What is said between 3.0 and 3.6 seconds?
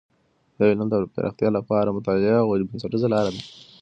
لاره ده.